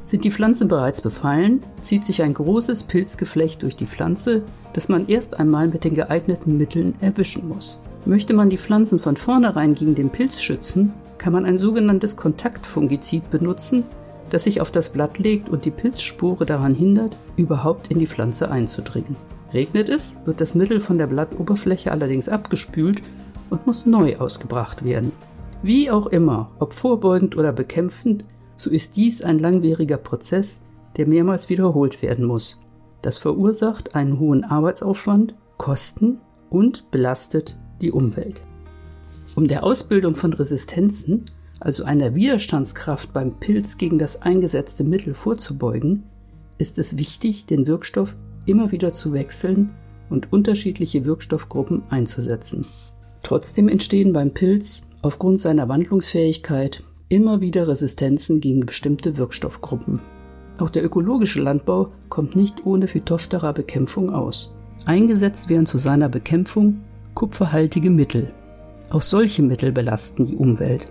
Sind 0.04 0.24
die 0.24 0.30
Pflanzen 0.30 0.66
bereits 0.66 1.02
befallen, 1.02 1.62
zieht 1.82 2.06
sich 2.06 2.22
ein 2.22 2.32
großes 2.32 2.84
Pilzgeflecht 2.84 3.62
durch 3.62 3.76
die 3.76 3.86
Pflanze, 3.86 4.42
das 4.72 4.88
man 4.88 5.08
erst 5.08 5.38
einmal 5.38 5.68
mit 5.68 5.84
den 5.84 5.94
geeigneten 5.94 6.56
Mitteln 6.56 6.94
erwischen 7.00 7.46
muss. 7.46 7.78
Möchte 8.06 8.32
man 8.32 8.50
die 8.50 8.58
Pflanzen 8.58 8.98
von 8.98 9.16
vornherein 9.16 9.74
gegen 9.74 9.94
den 9.94 10.10
Pilz 10.10 10.40
schützen, 10.40 10.92
kann 11.18 11.32
man 11.32 11.44
ein 11.44 11.58
sogenanntes 11.58 12.16
Kontaktfungizid 12.16 13.30
benutzen, 13.30 13.84
das 14.30 14.44
sich 14.44 14.60
auf 14.60 14.70
das 14.70 14.88
Blatt 14.88 15.18
legt 15.18 15.48
und 15.48 15.64
die 15.64 15.70
Pilzspore 15.70 16.46
daran 16.46 16.74
hindert, 16.74 17.16
überhaupt 17.36 17.88
in 17.88 17.98
die 17.98 18.06
Pflanze 18.06 18.50
einzudringen. 18.50 19.16
Regnet 19.52 19.88
es, 19.88 20.18
wird 20.24 20.40
das 20.40 20.54
Mittel 20.54 20.80
von 20.80 20.96
der 20.96 21.08
Blattoberfläche 21.08 21.90
allerdings 21.90 22.28
abgespült 22.28 23.02
und 23.50 23.66
muss 23.66 23.84
neu 23.84 24.16
ausgebracht 24.16 24.84
werden. 24.84 25.12
Wie 25.62 25.90
auch 25.90 26.06
immer, 26.06 26.50
ob 26.58 26.72
vorbeugend 26.72 27.36
oder 27.36 27.52
bekämpfend, 27.52 28.24
so 28.56 28.70
ist 28.70 28.96
dies 28.96 29.22
ein 29.22 29.38
langwieriger 29.38 29.98
Prozess, 29.98 30.58
der 30.96 31.06
mehrmals 31.06 31.50
wiederholt 31.50 32.00
werden 32.00 32.24
muss. 32.24 32.60
Das 33.02 33.18
verursacht 33.18 33.94
einen 33.94 34.18
hohen 34.18 34.44
Arbeitsaufwand, 34.44 35.34
Kosten 35.58 36.18
und 36.48 36.90
belastet 36.90 37.58
die 37.80 37.92
Umwelt. 37.92 38.42
Um 39.36 39.46
der 39.46 39.64
Ausbildung 39.64 40.14
von 40.14 40.32
Resistenzen, 40.32 41.24
also 41.60 41.84
einer 41.84 42.14
Widerstandskraft 42.14 43.12
beim 43.12 43.34
Pilz 43.38 43.78
gegen 43.78 43.98
das 43.98 44.22
eingesetzte 44.22 44.84
Mittel 44.84 45.14
vorzubeugen, 45.14 46.04
ist 46.58 46.78
es 46.78 46.98
wichtig, 46.98 47.46
den 47.46 47.66
Wirkstoff 47.66 48.16
immer 48.46 48.72
wieder 48.72 48.92
zu 48.92 49.12
wechseln 49.12 49.70
und 50.08 50.32
unterschiedliche 50.32 51.04
Wirkstoffgruppen 51.04 51.82
einzusetzen. 51.90 52.66
Trotzdem 53.22 53.68
entstehen 53.68 54.12
beim 54.12 54.32
Pilz 54.32 54.88
aufgrund 55.02 55.40
seiner 55.40 55.68
Wandlungsfähigkeit 55.68 56.82
immer 57.08 57.40
wieder 57.40 57.68
Resistenzen 57.68 58.40
gegen 58.40 58.66
bestimmte 58.66 59.16
Wirkstoffgruppen. 59.16 60.00
Auch 60.58 60.70
der 60.70 60.84
ökologische 60.84 61.40
Landbau 61.40 61.92
kommt 62.08 62.36
nicht 62.36 62.66
ohne 62.66 62.86
Phytophthora-Bekämpfung 62.86 64.10
aus. 64.10 64.54
Eingesetzt 64.86 65.48
werden 65.48 65.66
zu 65.66 65.78
seiner 65.78 66.08
Bekämpfung 66.08 66.80
kupferhaltige 67.20 67.90
Mittel. 67.90 68.32
Auch 68.88 69.02
solche 69.02 69.42
Mittel 69.42 69.72
belasten 69.72 70.26
die 70.26 70.36
Umwelt. 70.36 70.86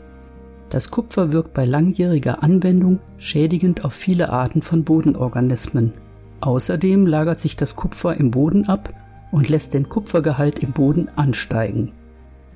Das 0.69 0.91
Kupfer 0.91 1.31
wirkt 1.31 1.55
bei 1.55 1.65
langjähriger 1.65 2.43
Anwendung 2.43 2.99
schädigend 3.17 3.83
auf 3.83 3.93
viele 3.93 4.29
Arten 4.29 4.61
von 4.61 4.83
Bodenorganismen. 4.83 5.91
Außerdem 6.41 7.07
lagert 7.07 7.39
sich 7.39 7.55
das 7.55 7.75
Kupfer 7.75 8.15
im 8.15 8.29
Boden 8.29 8.67
ab 8.67 8.93
und 9.31 9.49
lässt 9.49 9.73
den 9.73 9.89
Kupfergehalt 9.89 10.59
im 10.59 10.71
Boden 10.71 11.09
ansteigen. 11.15 11.93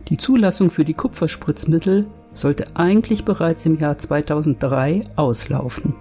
Die 0.07 0.17
Zulassung 0.17 0.69
für 0.69 0.85
die 0.85 0.93
Kupferspritzmittel 0.93 2.05
sollte 2.35 2.75
eigentlich 2.75 3.25
bereits 3.25 3.65
im 3.65 3.79
Jahr 3.79 3.97
2003 3.97 5.01
auslaufen. 5.15 5.95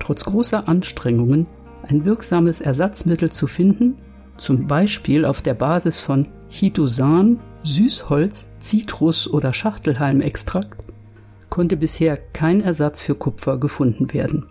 Trotz 0.00 0.26
großer 0.26 0.68
Anstrengungen, 0.68 1.48
ein 1.88 2.04
wirksames 2.04 2.60
Ersatzmittel 2.60 3.32
zu 3.32 3.46
finden, 3.46 3.96
zum 4.36 4.66
Beispiel 4.66 5.24
auf 5.24 5.40
der 5.40 5.54
Basis 5.54 5.98
von 5.98 6.26
Chitosan, 6.50 7.40
Süßholz, 7.62 8.50
Zitrus 8.58 9.28
oder 9.28 9.52
Schachtelhalmextrakt, 9.52 10.84
konnte 11.50 11.76
bisher 11.76 12.16
kein 12.16 12.60
Ersatz 12.60 13.02
für 13.02 13.14
Kupfer 13.14 13.58
gefunden 13.58 14.12
werden. 14.12 14.46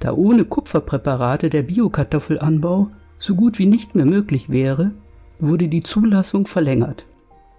Da 0.00 0.12
ohne 0.12 0.44
Kupferpräparate 0.44 1.50
der 1.50 1.62
Biokartoffelanbau 1.62 2.90
so 3.18 3.34
gut 3.34 3.58
wie 3.58 3.66
nicht 3.66 3.94
mehr 3.94 4.06
möglich 4.06 4.50
wäre, 4.50 4.92
wurde 5.38 5.68
die 5.68 5.82
Zulassung 5.82 6.46
verlängert. 6.46 7.06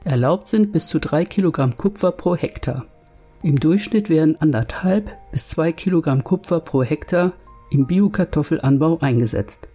Erlaubt 0.04 0.48
sind 0.48 0.72
bis 0.72 0.88
zu 0.88 1.00
drei 1.00 1.26
Kilogramm 1.26 1.76
Kupfer 1.76 2.12
pro 2.12 2.36
Hektar. 2.36 2.86
Im 3.44 3.60
Durchschnitt 3.60 4.10
werden 4.10 4.40
anderthalb 4.40 5.12
bis 5.32 5.50
zwei 5.50 5.72
Kilogramm 5.72 6.24
Kupfer 6.24 6.60
pro 6.60 6.84
Hektar 6.84 7.34
im 7.70 7.86
Biokartoffelanbau 7.86 9.00
eingesetzt. 9.00 9.68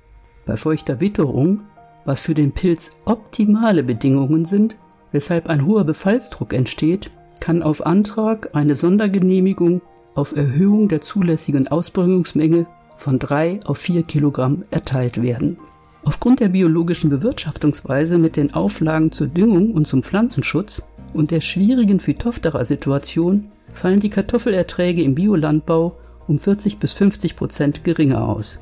Bei 0.46 0.56
feuchter 0.56 1.00
Witterung, 1.00 1.60
was 2.04 2.22
für 2.22 2.34
den 2.34 2.52
Pilz 2.52 2.92
optimale 3.04 3.82
Bedingungen 3.82 4.44
sind, 4.44 4.76
weshalb 5.12 5.48
ein 5.48 5.66
hoher 5.66 5.84
Befallsdruck 5.84 6.52
entsteht, 6.52 7.10
kann 7.40 7.62
auf 7.62 7.84
Antrag 7.84 8.50
eine 8.54 8.74
Sondergenehmigung 8.74 9.82
auf 10.14 10.36
Erhöhung 10.36 10.88
der 10.88 11.00
zulässigen 11.00 11.68
Ausbringungsmenge 11.68 12.66
von 12.96 13.18
3 13.18 13.60
auf 13.64 13.78
4 13.78 14.04
Kilogramm 14.04 14.64
erteilt 14.70 15.22
werden. 15.22 15.58
Aufgrund 16.04 16.40
der 16.40 16.48
biologischen 16.48 17.10
Bewirtschaftungsweise 17.10 18.18
mit 18.18 18.36
den 18.36 18.54
Auflagen 18.54 19.12
zur 19.12 19.28
Düngung 19.28 19.72
und 19.72 19.86
zum 19.86 20.02
Pflanzenschutz 20.02 20.82
und 21.14 21.30
der 21.30 21.40
schwierigen 21.40 22.00
Phytophthora-Situation 22.00 23.50
fallen 23.72 24.00
die 24.00 24.10
Kartoffelerträge 24.10 25.02
im 25.02 25.14
Biolandbau 25.14 25.96
um 26.26 26.38
40 26.38 26.78
bis 26.78 26.92
50 26.94 27.36
Prozent 27.36 27.84
geringer 27.84 28.28
aus. 28.28 28.60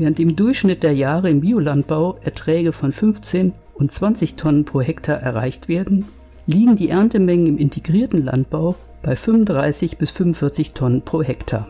Während 0.00 0.18
im 0.18 0.34
Durchschnitt 0.34 0.82
der 0.82 0.94
Jahre 0.94 1.28
im 1.28 1.42
Biolandbau 1.42 2.16
Erträge 2.22 2.72
von 2.72 2.90
15 2.90 3.52
und 3.74 3.92
20 3.92 4.34
Tonnen 4.34 4.64
pro 4.64 4.80
Hektar 4.80 5.18
erreicht 5.18 5.68
werden, 5.68 6.06
liegen 6.46 6.74
die 6.74 6.88
Erntemengen 6.88 7.46
im 7.46 7.58
integrierten 7.58 8.24
Landbau 8.24 8.76
bei 9.02 9.14
35 9.14 9.98
bis 9.98 10.10
45 10.12 10.72
Tonnen 10.72 11.02
pro 11.02 11.22
Hektar. 11.22 11.68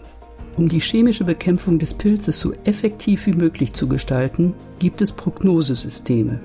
Um 0.57 0.69
die 0.69 0.79
chemische 0.79 1.25
Bekämpfung 1.25 1.81
des 1.81 1.93
Pilzes 1.93 2.39
so 2.39 2.53
effektiv 2.63 3.27
wie 3.27 3.33
möglich 3.33 3.73
zu 3.73 3.89
gestalten, 3.89 4.55
gibt 4.79 5.03
es 5.03 5.11
Prognosesysteme. 5.11 6.39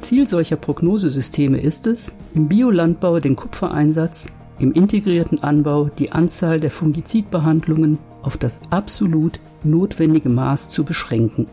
Ziel 0.00 0.26
solcher 0.26 0.56
Prognosesysteme 0.56 1.60
ist 1.60 1.86
es, 1.86 2.16
im 2.34 2.48
Biolandbau 2.48 3.20
den 3.20 3.36
Kupfereinsatz, 3.36 4.28
im 4.58 4.72
integrierten 4.72 5.42
Anbau 5.42 5.90
die 5.98 6.12
Anzahl 6.12 6.60
der 6.60 6.70
Fungizidbehandlungen 6.70 7.98
auf 8.22 8.36
das 8.36 8.60
absolut 8.70 9.38
notwendige 9.64 10.28
Maß 10.28 10.70
zu 10.70 10.84
beschränken. 10.84 11.46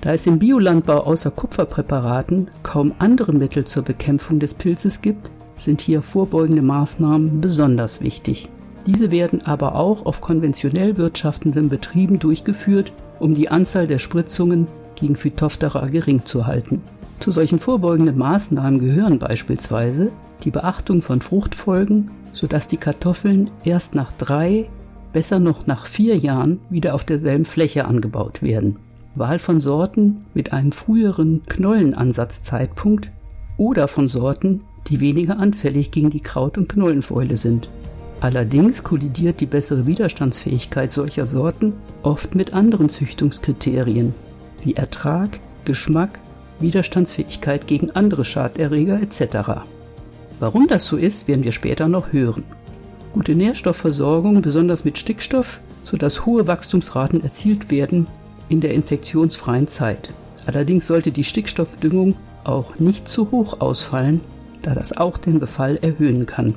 Da 0.00 0.12
es 0.12 0.26
im 0.26 0.40
Biolandbau 0.40 1.04
außer 1.04 1.30
Kupferpräparaten 1.30 2.48
kaum 2.64 2.92
andere 2.98 3.32
Mittel 3.32 3.64
zur 3.64 3.84
Bekämpfung 3.84 4.40
des 4.40 4.54
Pilzes 4.54 5.00
gibt, 5.00 5.30
sind 5.56 5.80
hier 5.80 6.02
vorbeugende 6.02 6.62
Maßnahmen 6.62 7.40
besonders 7.40 8.00
wichtig. 8.00 8.48
Diese 8.86 9.12
werden 9.12 9.42
aber 9.42 9.76
auch 9.76 10.04
auf 10.04 10.20
konventionell 10.20 10.96
wirtschaftenden 10.96 11.68
Betrieben 11.68 12.18
durchgeführt, 12.18 12.92
um 13.20 13.34
die 13.34 13.48
Anzahl 13.48 13.86
der 13.86 14.00
Spritzungen 14.00 14.66
gegen 14.96 15.14
Phytophthora 15.14 15.86
gering 15.86 16.24
zu 16.24 16.46
halten. 16.46 16.82
Zu 17.20 17.30
solchen 17.30 17.60
vorbeugenden 17.60 18.18
Maßnahmen 18.18 18.80
gehören 18.80 19.20
beispielsweise 19.20 20.10
die 20.42 20.50
Beachtung 20.50 21.02
von 21.02 21.20
Fruchtfolgen, 21.20 22.10
sodass 22.32 22.66
die 22.66 22.76
Kartoffeln 22.76 23.50
erst 23.64 23.94
nach 23.94 24.12
drei, 24.12 24.68
besser 25.12 25.38
noch 25.38 25.66
nach 25.66 25.86
vier 25.86 26.16
Jahren 26.16 26.60
wieder 26.70 26.94
auf 26.94 27.04
derselben 27.04 27.44
Fläche 27.44 27.84
angebaut 27.84 28.42
werden. 28.42 28.76
Wahl 29.14 29.38
von 29.38 29.60
Sorten 29.60 30.20
mit 30.32 30.52
einem 30.52 30.72
früheren 30.72 31.42
Knollenansatzzeitpunkt 31.46 33.10
oder 33.58 33.88
von 33.88 34.08
Sorten, 34.08 34.62
die 34.88 35.00
weniger 35.00 35.38
anfällig 35.38 35.90
gegen 35.90 36.10
die 36.10 36.20
Kraut- 36.20 36.56
und 36.56 36.68
Knollenfäule 36.68 37.36
sind. 37.36 37.68
Allerdings 38.20 38.82
kollidiert 38.84 39.40
die 39.40 39.46
bessere 39.46 39.86
Widerstandsfähigkeit 39.86 40.92
solcher 40.92 41.26
Sorten 41.26 41.72
oft 42.02 42.34
mit 42.34 42.54
anderen 42.54 42.88
Züchtungskriterien 42.88 44.14
wie 44.62 44.74
Ertrag, 44.74 45.40
Geschmack, 45.64 46.20
Widerstandsfähigkeit 46.60 47.66
gegen 47.66 47.90
andere 47.90 48.24
Schaderreger 48.24 49.00
etc. 49.02 49.62
Warum 50.42 50.66
das 50.66 50.86
so 50.86 50.96
ist, 50.96 51.28
werden 51.28 51.44
wir 51.44 51.52
später 51.52 51.86
noch 51.86 52.12
hören. 52.12 52.42
Gute 53.12 53.36
Nährstoffversorgung, 53.36 54.42
besonders 54.42 54.84
mit 54.84 54.98
Stickstoff, 54.98 55.60
sodass 55.84 56.26
hohe 56.26 56.48
Wachstumsraten 56.48 57.22
erzielt 57.22 57.70
werden 57.70 58.08
in 58.48 58.60
der 58.60 58.74
infektionsfreien 58.74 59.68
Zeit. 59.68 60.10
Allerdings 60.44 60.88
sollte 60.88 61.12
die 61.12 61.22
Stickstoffdüngung 61.22 62.16
auch 62.42 62.80
nicht 62.80 63.06
zu 63.06 63.30
hoch 63.30 63.60
ausfallen, 63.60 64.20
da 64.62 64.74
das 64.74 64.96
auch 64.96 65.16
den 65.16 65.38
Befall 65.38 65.76
erhöhen 65.80 66.26
kann. 66.26 66.56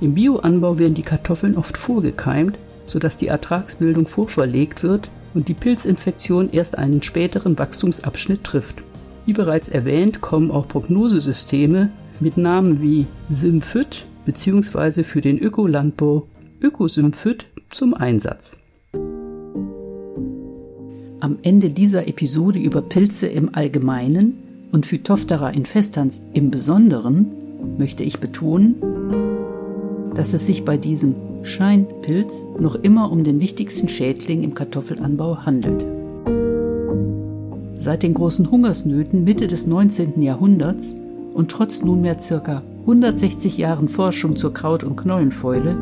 Im 0.00 0.14
Bioanbau 0.14 0.78
werden 0.78 0.94
die 0.94 1.02
Kartoffeln 1.02 1.56
oft 1.56 1.76
vorgekeimt, 1.76 2.58
sodass 2.86 3.16
die 3.16 3.26
Ertragsbildung 3.26 4.06
vorverlegt 4.06 4.84
wird 4.84 5.10
und 5.34 5.48
die 5.48 5.54
Pilzinfektion 5.54 6.52
erst 6.52 6.78
einen 6.78 7.02
späteren 7.02 7.58
Wachstumsabschnitt 7.58 8.44
trifft. 8.44 8.76
Wie 9.26 9.32
bereits 9.32 9.68
erwähnt, 9.68 10.20
kommen 10.20 10.52
auch 10.52 10.68
Prognosesysteme 10.68 11.90
mit 12.20 12.36
Namen 12.36 12.82
wie 12.82 13.06
Symphyt 13.28 14.04
bzw. 14.26 15.02
für 15.02 15.22
den 15.22 15.38
Ökolandbau 15.38 16.26
Ökosymphyt 16.60 17.46
zum 17.70 17.94
Einsatz. 17.94 18.58
Am 21.20 21.38
Ende 21.42 21.70
dieser 21.70 22.08
Episode 22.08 22.58
über 22.58 22.82
Pilze 22.82 23.26
im 23.26 23.54
Allgemeinen 23.54 24.34
und 24.72 24.86
Phytophthora 24.86 25.50
infestans 25.50 26.20
im 26.32 26.50
Besonderen 26.50 27.26
möchte 27.78 28.02
ich 28.04 28.20
betonen, 28.20 28.76
dass 30.14 30.32
es 30.32 30.46
sich 30.46 30.64
bei 30.64 30.76
diesem 30.76 31.14
Scheinpilz 31.42 32.46
noch 32.58 32.74
immer 32.74 33.10
um 33.10 33.24
den 33.24 33.40
wichtigsten 33.40 33.88
Schädling 33.88 34.42
im 34.42 34.54
Kartoffelanbau 34.54 35.44
handelt. 35.46 35.86
Seit 37.78 38.02
den 38.02 38.12
großen 38.12 38.50
Hungersnöten 38.50 39.24
Mitte 39.24 39.46
des 39.46 39.66
19. 39.66 40.20
Jahrhunderts 40.20 40.94
und 41.34 41.50
trotz 41.50 41.82
nunmehr 41.82 42.16
ca. 42.16 42.62
160 42.80 43.58
Jahren 43.58 43.88
Forschung 43.88 44.36
zur 44.36 44.52
Kraut- 44.52 44.84
und 44.84 44.96
Knollenfäule 44.96 45.76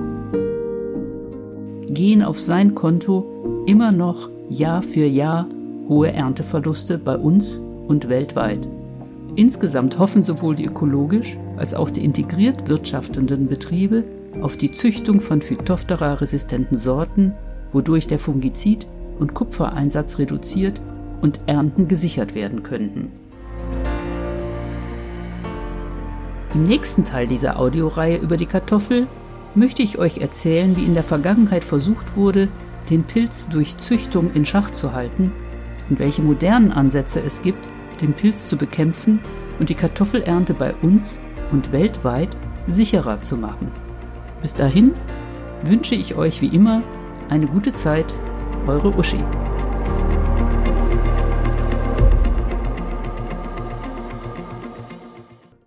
gehen 1.89 2.23
auf 2.23 2.39
sein 2.39 2.75
Konto 2.75 3.65
immer 3.67 3.93
noch 3.93 4.29
Jahr 4.49 4.83
für 4.83 5.07
Jahr 5.07 5.47
hohe 5.89 6.13
Ernteverluste 6.13 6.99
bei 6.99 7.17
uns 7.17 7.61
und 7.87 8.09
weltweit. 8.09 8.69
Insgesamt 9.37 9.99
hoffen 9.99 10.23
sowohl 10.23 10.57
die 10.57 10.67
ökologisch 10.67 11.39
als 11.57 11.73
auch 11.73 11.91
die 11.91 12.05
integriert 12.05 12.69
wirtschaftenden 12.69 13.47
Betriebe 13.49 14.05
auf 14.43 14.57
die 14.57 14.73
Züchtung 14.73 15.21
von 15.21 15.41
Phytophthora-resistenten 15.41 16.77
Sorten, 16.77 17.33
wodurch 17.73 18.07
der 18.07 18.19
Fungizid- 18.19 18.87
und 19.19 19.35
Kupfereinsatz 19.35 20.19
reduziert 20.19 20.81
und 21.21 21.41
Ernten 21.47 21.89
gesichert 21.89 22.35
werden 22.35 22.63
könnten. 22.63 23.11
Im 26.59 26.67
nächsten 26.67 27.05
Teil 27.05 27.29
dieser 27.29 27.61
Audioreihe 27.61 28.17
über 28.17 28.37
die 28.37 28.47
Kartoffel 28.47 29.07
möchte 29.55 29.81
ich 29.81 29.97
euch 29.97 30.19
erzählen, 30.19 30.77
wie 30.77 30.87
in 30.87 30.95
der 30.95 31.05
Vergangenheit 31.05 31.63
versucht 31.63 32.17
wurde, 32.17 32.49
den 32.91 33.05
Pilz 33.05 33.47
durch 33.47 33.79
Züchtung 33.79 34.33
in 34.35 34.45
Schach 34.45 34.73
zu 34.73 34.93
halten 34.93 35.31
und 35.89 36.01
welche 36.01 36.21
modernen 36.21 36.73
Ansätze 36.73 37.23
es 37.25 37.43
gibt, 37.43 37.65
den 38.01 38.13
Pilz 38.13 38.49
zu 38.49 38.57
bekämpfen 38.57 39.21
und 39.61 39.69
die 39.69 39.77
Kartoffelernte 39.77 40.53
bei 40.53 40.75
uns 40.83 41.21
und 41.53 41.71
weltweit 41.71 42.37
sicherer 42.67 43.21
zu 43.21 43.37
machen. 43.37 43.71
Bis 44.43 44.57
dahin 44.57 44.95
wünsche 45.63 45.95
ich 45.95 46.17
euch 46.17 46.43
wie 46.43 46.49
immer 46.49 46.83
eine 47.29 47.47
gute 47.47 47.73
Zeit, 47.73 48.19
eure 48.67 48.99
Uschi. 48.99 49.23